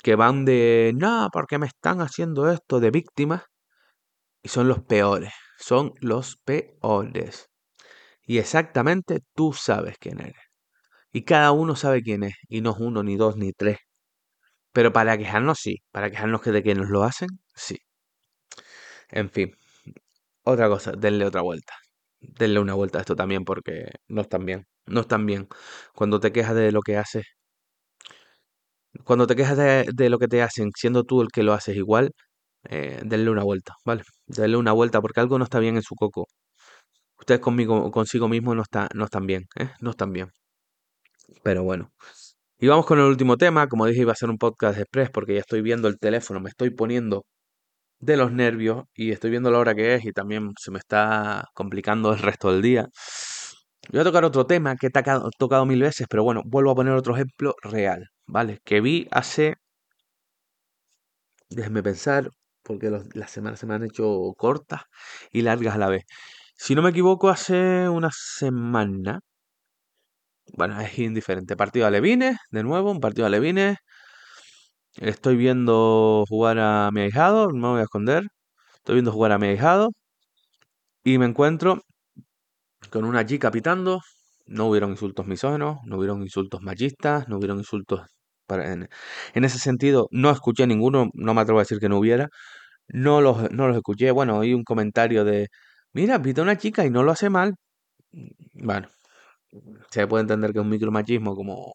[0.04, 3.44] que van de, no, porque me están haciendo esto de víctimas.
[4.44, 7.50] Y son los peores, son los peores.
[8.24, 10.42] Y exactamente tú sabes quién eres.
[11.14, 12.36] Y cada uno sabe quién es.
[12.50, 13.78] Y no es uno, ni dos, ni tres.
[14.74, 15.78] Pero para quejarnos sí.
[15.92, 17.78] Para quejarnos que de que nos lo hacen, sí.
[19.10, 19.52] En fin.
[20.44, 21.74] Otra cosa, denle otra vuelta.
[22.22, 24.68] Denle una vuelta a esto también porque no están bien.
[24.88, 25.48] No están bien.
[25.96, 27.26] Cuando te quejas de lo que haces.
[29.06, 32.12] Cuando te quejas de, lo que te hacen, siendo tú el que lo haces igual,
[32.70, 34.04] eh, denle una vuelta, ¿vale?
[34.28, 36.28] Denle una vuelta porque algo no está bien en su coco.
[37.20, 39.72] Ustedes conmigo, consigo mismo no, está, no están bien, ¿eh?
[39.82, 40.32] No están bien.
[41.44, 41.92] Pero bueno.
[42.60, 43.68] Y vamos con el último tema.
[43.68, 46.50] Como dije, iba a ser un podcast express porque ya estoy viendo el teléfono, me
[46.50, 47.26] estoy poniendo
[48.00, 51.46] de los nervios y estoy viendo la hora que es y también se me está
[51.54, 52.88] complicando el resto del día.
[53.90, 54.92] Voy a tocar otro tema que he
[55.38, 58.60] tocado mil veces, pero bueno, vuelvo a poner otro ejemplo real, ¿vale?
[58.66, 59.56] Que vi hace...
[61.50, 62.30] Déjenme pensar,
[62.64, 64.84] porque las semanas se me han hecho cortas
[65.32, 66.04] y largas a la vez.
[66.56, 69.22] Si no me equivoco, hace una semana.
[70.54, 71.56] Bueno, es indiferente.
[71.56, 73.78] Partido a Levines, de nuevo, un partido a Levines.
[74.96, 78.24] Estoy viendo jugar a mi ahijado, no me voy a esconder.
[78.76, 79.90] Estoy viendo jugar a mi ahijado.
[81.04, 81.82] Y me encuentro
[82.92, 84.02] con una chica pitando.
[84.46, 88.02] No hubieron insultos misógenos, no hubieron insultos machistas, no hubieron insultos.
[88.54, 88.90] En,
[89.46, 92.30] ese sentido, no escuché ninguno, no me atrevo a decir que no hubiera.
[92.88, 94.12] No los, no los escuché.
[94.12, 95.50] Bueno, oí un comentario de
[95.94, 97.56] Mira, pita una chica y no lo hace mal.
[98.54, 98.88] Bueno,
[99.92, 101.74] se puede entender que es un micromachismo como,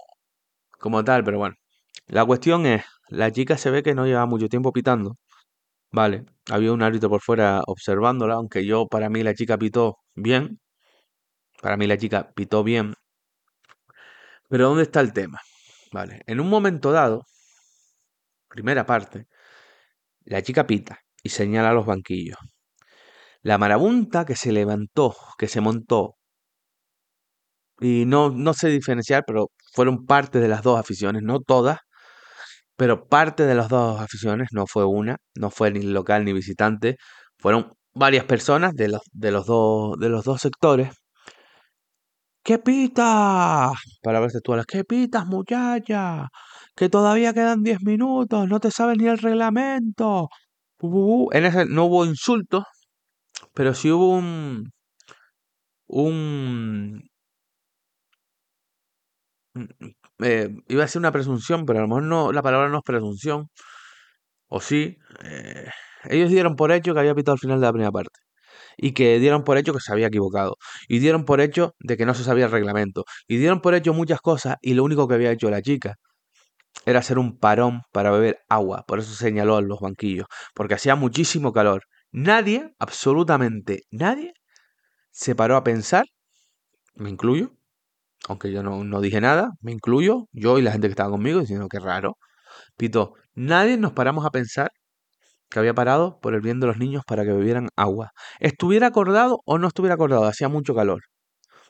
[0.80, 1.56] como tal, pero bueno.
[2.08, 5.16] La cuestión es, la chica se ve que no lleva mucho tiempo pitando.
[5.92, 10.60] Vale, había un árbitro por fuera observándola, aunque yo, para mí la chica pitó bien.
[11.62, 12.94] Para mí la chica pitó bien.
[14.48, 15.40] Pero ¿dónde está el tema?
[15.96, 17.24] Vale, en un momento dado,
[18.48, 19.26] primera parte,
[20.24, 22.36] la chica pita y señala los banquillos.
[23.42, 26.16] La marabunta que se levantó, que se montó,
[27.80, 31.78] y no, no sé diferenciar, pero fueron parte de las dos aficiones, no todas,
[32.76, 36.96] pero parte de las dos aficiones, no fue una, no fue ni local ni visitante,
[37.38, 39.46] fueron varias personas de los, de los,
[39.98, 40.90] de los dos sectores.
[42.46, 43.72] ¿Qué pitas?
[44.02, 44.66] Palabras textuales.
[44.66, 46.28] ¿Qué pitas, muchacha?
[46.76, 50.28] Que todavía quedan 10 minutos, no te sabes ni el reglamento.
[51.32, 52.62] en ese no hubo insultos,
[53.54, 54.70] pero si hubo un.
[55.88, 57.02] un.
[60.20, 62.84] Eh, iba a ser una presunción, pero a lo mejor no, la palabra no es
[62.84, 63.48] presunción.
[64.48, 64.96] O sí.
[65.24, 65.68] Eh,
[66.04, 68.25] ellos dieron por hecho que había pitado al final de la primera parte.
[68.76, 70.56] Y que dieron por hecho que se había equivocado.
[70.88, 73.04] Y dieron por hecho de que no se sabía el reglamento.
[73.28, 74.56] Y dieron por hecho muchas cosas.
[74.62, 75.96] Y lo único que había hecho la chica
[76.84, 78.84] era hacer un parón para beber agua.
[78.86, 80.26] Por eso señaló a los banquillos.
[80.54, 81.84] Porque hacía muchísimo calor.
[82.12, 84.32] Nadie, absolutamente nadie,
[85.10, 86.04] se paró a pensar,
[86.94, 87.52] me incluyo,
[88.28, 91.68] aunque yo no, dije nada, me incluyo, yo y la gente que estaba conmigo, diciendo
[91.68, 92.18] que raro.
[92.76, 94.70] Pito, nadie nos paramos a pensar
[95.50, 98.10] que había parado por el bien de los niños para que bebieran agua.
[98.40, 101.02] Estuviera acordado o no estuviera acordado, hacía mucho calor.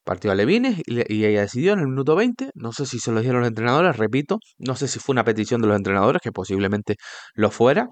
[0.05, 3.21] Partió a Levines y, ella decidió en el minuto 20, no sé si se lo
[3.21, 6.97] dijeron los entrenadores, repito, no sé si fue una petición de los entrenadores, que posiblemente
[7.35, 7.89] lo fuera,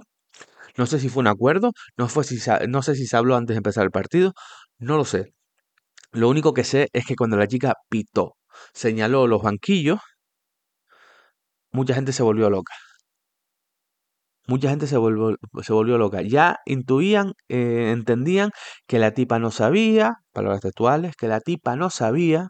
[0.76, 3.54] no sé si fue un acuerdo, no, fue si, no sé si se habló antes
[3.54, 4.32] de empezar el partido,
[4.78, 5.34] no lo sé.
[6.12, 8.36] Lo único que sé es que cuando la chica pitó,
[8.74, 10.00] señaló los banquillos,
[11.72, 12.74] mucha gente se volvió loca.
[14.46, 16.20] Mucha gente se volvió, se volvió loca.
[16.22, 18.50] Ya intuían, eh, entendían
[18.86, 22.48] que la tipa no sabía, palabras textuales, que la tipa no sabía,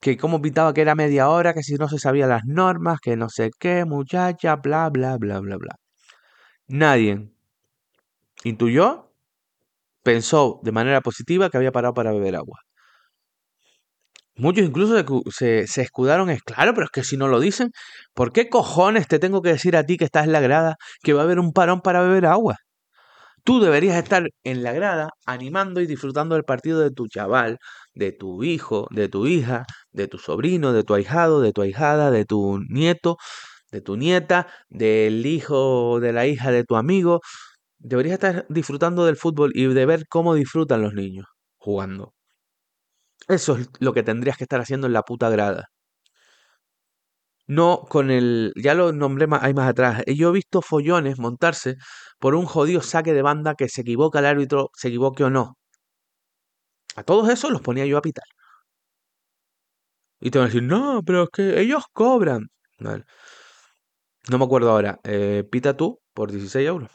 [0.00, 3.16] que cómo pitaba que era media hora, que si no se sabía las normas, que
[3.16, 5.76] no sé qué, muchacha, bla, bla, bla, bla, bla.
[6.68, 7.30] Nadie
[8.44, 9.12] intuyó,
[10.02, 12.65] pensó de manera positiva que había parado para beber agua.
[14.38, 17.70] Muchos incluso se, se, escudaron, es claro, pero es que si no lo dicen,
[18.14, 21.14] ¿por qué cojones te tengo que decir a ti que estás en la grada que
[21.14, 22.56] va a haber un parón para beber agua?
[23.44, 27.58] Tú deberías estar en la grada animando y disfrutando del partido de tu chaval,
[27.94, 32.10] de tu hijo, de tu hija, de tu sobrino, de tu ahijado, de tu ahijada,
[32.10, 33.18] de tu nieto,
[33.72, 37.20] de tu nieta, del hijo, de la hija de tu amigo.
[37.78, 41.26] Deberías estar disfrutando del fútbol y de ver cómo disfrutan los niños
[41.58, 42.15] jugando.
[43.28, 45.68] Eso es lo que tendrías que estar haciendo en la puta grada.
[47.48, 48.52] No con el.
[48.56, 50.02] Ya lo nombré más, ahí más atrás.
[50.06, 51.76] Yo he visto follones montarse
[52.18, 55.56] por un jodido saque de banda que se equivoca el árbitro, se equivoque o no.
[56.96, 58.24] A todos esos los ponía yo a pitar.
[60.20, 62.48] Y te van a decir, no, pero es que ellos cobran.
[62.78, 65.00] No me acuerdo ahora.
[65.04, 66.90] Eh, pita tú por 16 euros.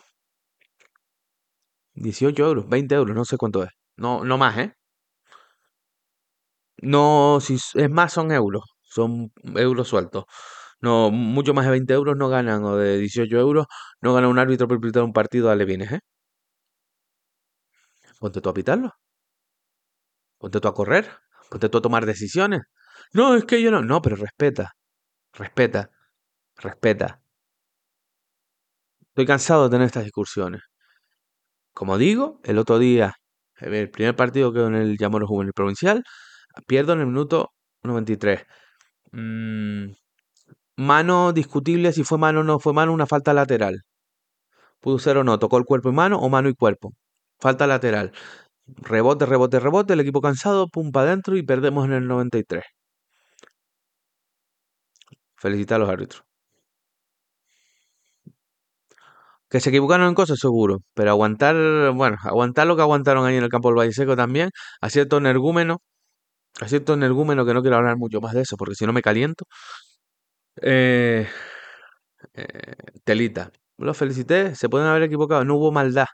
[1.96, 3.70] 18 euros, 20 euros, no sé cuánto es.
[3.96, 4.74] No, no más, ¿eh?
[6.82, 10.26] No, si es más son euros, son euros sueltos.
[10.82, 13.67] No, mucho más de 20 euros no ganan, o de 18 euros
[14.02, 16.00] no gana un árbitro por pitar un partido a Levines, ¿eh?
[18.20, 18.89] Ponte tú a pitarlo.
[20.39, 21.06] Ponte tú a correr.
[21.50, 22.62] Ponte tú a tomar decisiones.
[23.13, 23.82] No, es que yo no.
[23.82, 24.74] No, pero respeta.
[25.34, 25.91] Respeta.
[26.58, 27.22] Respeta.
[29.10, 30.62] Estoy cansado de tener estas discusiones.
[31.74, 33.13] Como digo, el otro día,
[33.58, 36.04] el primer partido que en el Llamoro Juvenil Provincial,
[36.68, 37.52] Pierdo en el minuto
[37.84, 38.46] 93.
[39.12, 39.92] Mm,
[40.78, 43.84] mano discutible si fue mano o no fue mano, una falta lateral.
[44.82, 46.94] Pudo ser o no, tocó el cuerpo y mano o mano y cuerpo.
[47.40, 48.12] Falta lateral.
[48.68, 52.64] Rebote, rebote, rebote, el equipo cansado, pum para adentro y perdemos en el 93.
[55.36, 56.24] Felicita a los árbitros.
[59.50, 60.80] Que se equivocaron en cosas, seguro.
[60.94, 61.56] Pero aguantar,
[61.94, 64.50] bueno, aguantar lo que aguantaron ahí en el campo del Valle Seco también.
[64.80, 65.80] A cierto energúmeno
[66.60, 69.02] a cierto energúmeno que no quiero hablar mucho más de eso, porque si no me
[69.02, 69.46] caliento.
[70.62, 71.28] Eh,
[72.34, 73.52] eh, telita.
[73.78, 76.08] Los felicité, se pueden haber equivocado, no hubo maldad.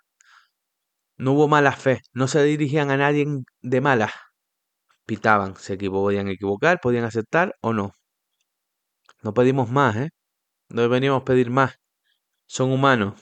[1.17, 3.25] No hubo mala fe, no se dirigían a nadie
[3.61, 4.11] de mala.
[5.05, 7.91] Pitaban, se podían equivocar, podían aceptar o no.
[9.23, 10.09] No pedimos más, ¿eh?
[10.69, 10.83] No
[11.15, 11.75] a pedir más.
[12.47, 13.15] Son humanos,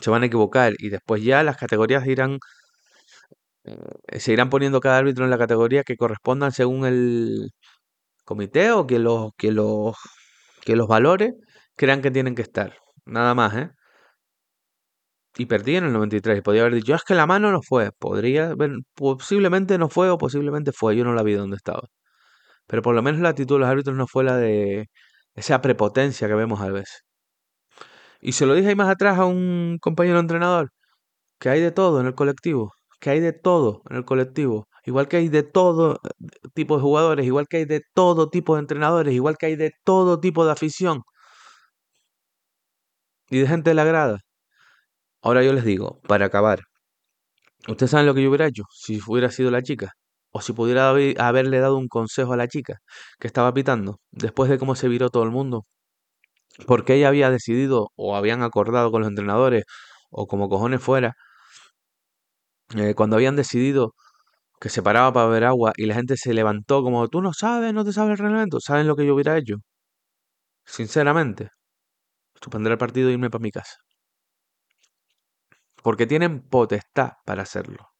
[0.00, 2.38] se van a equivocar y después ya las categorías irán
[4.18, 7.50] se irán poniendo cada árbitro en la categoría que correspondan según el
[8.24, 9.96] comité o que los, que los,
[10.62, 11.34] que los valores
[11.76, 12.76] crean que tienen que estar.
[13.06, 13.70] Nada más, ¿eh?
[15.36, 16.42] Y perdí en el 93.
[16.42, 17.90] Podría haber dicho, es que la mano no fue.
[17.92, 18.54] Podría,
[18.94, 20.96] posiblemente no fue o posiblemente fue.
[20.96, 21.82] Yo no la vi donde estaba.
[22.66, 24.88] Pero por lo menos la actitud de los árbitros no fue la de
[25.34, 27.04] esa prepotencia que vemos a veces.
[28.20, 30.70] Y se lo dije ahí más atrás a un compañero entrenador,
[31.40, 32.72] que hay de todo en el colectivo
[33.04, 36.82] que hay de todo en el colectivo, igual que hay de todo eh, tipo de
[36.82, 40.46] jugadores, igual que hay de todo tipo de entrenadores, igual que hay de todo tipo
[40.46, 41.02] de afición
[43.28, 44.20] y de gente de la grada.
[45.20, 46.60] Ahora yo les digo, para acabar,
[47.68, 49.92] ¿ustedes saben lo que yo hubiera hecho si hubiera sido la chica?
[50.32, 50.88] O si pudiera
[51.18, 52.78] haberle dado un consejo a la chica
[53.20, 55.66] que estaba pitando, después de cómo se viró todo el mundo.
[56.66, 59.64] Porque ella había decidido o habían acordado con los entrenadores
[60.10, 61.14] o como cojones fuera
[62.76, 63.94] eh, cuando habían decidido
[64.60, 67.74] que se paraba para beber agua y la gente se levantó como, tú no sabes,
[67.74, 69.56] no te sabes el reglamento, ¿saben lo que yo hubiera hecho?
[70.66, 71.48] Sinceramente,
[72.40, 73.76] suspender el partido e irme para mi casa.
[75.82, 77.90] Porque tienen potestad para hacerlo.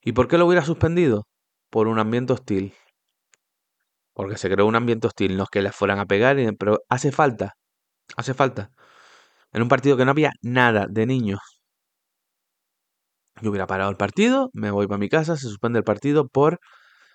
[0.00, 1.26] ¿Y por qué lo hubiera suspendido?
[1.70, 2.74] Por un ambiente hostil.
[4.14, 7.12] Porque se creó un ambiente hostil, no es que las fueran a pegar, pero hace
[7.12, 7.54] falta,
[8.16, 8.70] hace falta.
[9.52, 11.40] En un partido que no había nada de niños,
[13.42, 16.58] yo hubiera parado el partido, me voy para mi casa, se suspende el partido por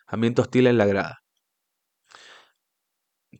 [0.07, 1.19] ambiente hostil en la grada.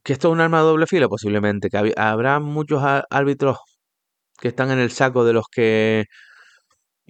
[0.04, 1.10] ¿Que esto es un arma de doble filo?
[1.10, 1.70] Posiblemente.
[1.70, 3.58] ¿Que habrá muchos árbitros
[4.40, 6.06] que están en el saco de los que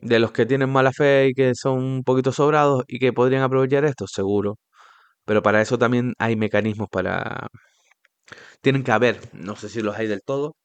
[0.01, 3.43] de los que tienen mala fe y que son un poquito sobrados y que podrían
[3.43, 4.57] aprovechar esto, seguro.
[5.25, 7.47] Pero para eso también hay mecanismos para...
[8.61, 10.55] Tienen que haber, no sé si los hay del todo,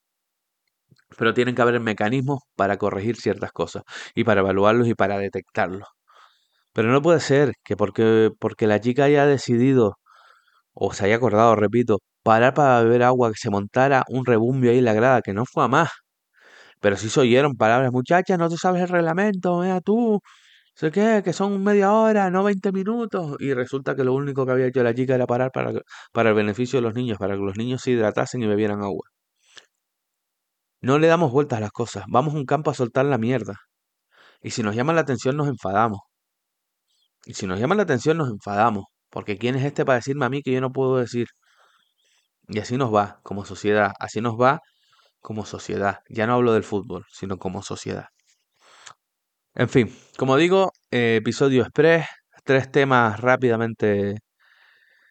[1.19, 3.83] pero tienen que haber mecanismos para corregir ciertas cosas
[4.15, 5.89] y para evaluarlos y para detectarlos.
[6.73, 9.97] Pero no puede ser que porque, porque la chica haya decidido,
[10.75, 14.79] o se haya acordado, repito, parar para beber agua, que se montara un rebumbio ahí
[14.79, 15.91] en la grada, que no fue a más.
[16.81, 20.21] Pero sí se oyeron palabras, muchachas, no tú sabes el reglamento, vea tú,
[20.75, 23.37] sé qué, que son media hora, no 20 minutos.
[23.41, 25.73] Y resulta que lo único que había hecho la chica era parar para,
[26.13, 29.09] para el beneficio de los niños, para que los niños se hidratasen y bebieran agua.
[30.87, 33.57] No le damos vueltas a las cosas, vamos a un campo a soltar la mierda.
[34.41, 35.99] Y si nos llama la atención nos enfadamos.
[37.25, 38.85] Y si nos llama la atención nos enfadamos.
[39.11, 41.27] Porque ¿quién es este para decirme a mí que yo no puedo decir?
[42.49, 44.61] Y así nos va como sociedad, así nos va
[45.21, 45.99] como sociedad.
[46.09, 48.07] Ya no hablo del fútbol, sino como sociedad.
[49.55, 52.07] En fin, como digo, eh, episodio express,
[52.45, 54.19] tres temas rápidamente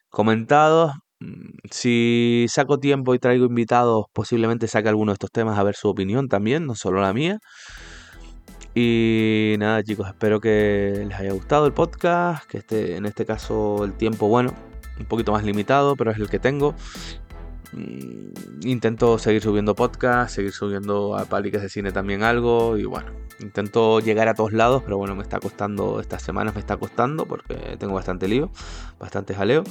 [0.09, 0.93] comentados.
[1.25, 5.75] Mm, si saco tiempo y traigo invitados, posiblemente saque alguno de estos temas a ver
[5.75, 7.39] su opinión también, no solo la mía.
[8.73, 13.85] Y nada chicos, espero que les haya gustado el podcast, que esté en este caso
[13.85, 14.53] el tiempo, bueno,
[14.99, 16.75] un poquito más limitado, pero es el que tengo.
[17.73, 23.11] Mm, intento seguir subiendo podcast, seguir subiendo a Paliques de Cine también algo y bueno,
[23.39, 27.25] intento llegar a todos lados, pero bueno, me está costando, estas semanas me está costando
[27.25, 28.51] porque tengo bastante lío,
[28.99, 29.63] bastante jaleo.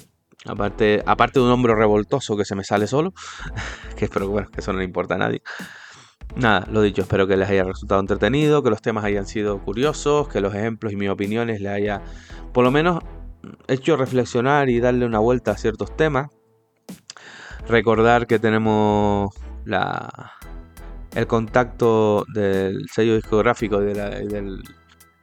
[0.46, 3.12] Aparte, aparte de un hombro revoltoso que se me sale solo,
[3.96, 5.42] que espero bueno, que eso no le importa a nadie.
[6.36, 10.28] Nada, lo dicho, espero que les haya resultado entretenido, que los temas hayan sido curiosos,
[10.28, 12.02] que los ejemplos y mis opiniones les haya
[12.52, 13.02] por lo menos
[13.68, 16.30] hecho reflexionar y darle una vuelta a ciertos temas.
[17.68, 19.34] Recordar que tenemos
[19.64, 20.32] la,
[21.14, 24.58] el contacto del sello discográfico y de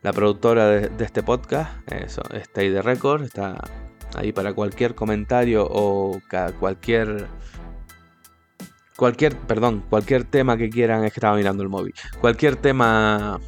[0.01, 3.57] la, productora de, este podcast, eso, Stay the Record, está
[4.15, 6.19] ahí para cualquier comentario o
[6.59, 7.27] cualquier
[8.95, 13.39] cualquier, perdón, cualquier tema que quieran, es que estaba mirando el móvil, cualquier tema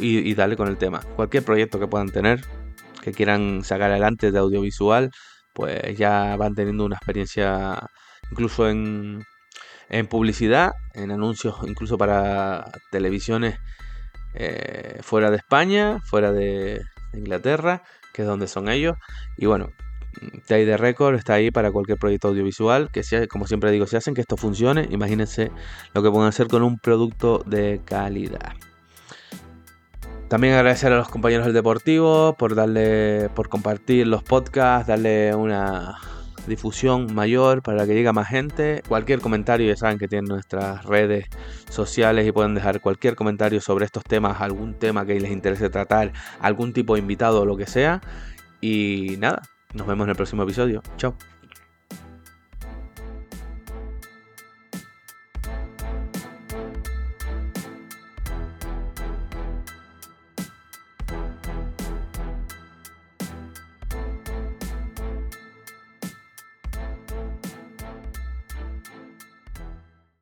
[0.00, 2.40] y, y dale con el tema, cualquier proyecto que puedan tener,
[3.02, 5.10] que quieran sacar adelante de audiovisual,
[5.52, 7.86] pues ya van teniendo una experiencia
[8.30, 9.24] incluso en,
[9.90, 13.58] en publicidad, en anuncios incluso para televisiones
[14.34, 16.80] eh, fuera de España, fuera de
[17.12, 17.82] Inglaterra,
[18.12, 18.96] que es donde son ellos.
[19.36, 19.70] Y bueno,
[20.46, 23.96] Tay de Record está ahí para cualquier proyecto audiovisual, que sea, como siempre digo, si
[23.96, 25.50] hacen que esto funcione, imagínense
[25.94, 28.52] lo que pueden hacer con un producto de calidad.
[30.28, 35.98] También agradecer a los compañeros del Deportivo por darle, por compartir los podcasts, darle una
[36.46, 38.82] difusión mayor para que llegue más gente.
[38.88, 41.26] Cualquier comentario, ya saben que tienen nuestras redes
[41.68, 46.12] sociales y pueden dejar cualquier comentario sobre estos temas, algún tema que les interese tratar,
[46.40, 48.00] algún tipo de invitado o lo que sea.
[48.60, 49.42] Y nada,
[49.74, 50.82] nos vemos en el próximo episodio.
[50.96, 51.14] Chao.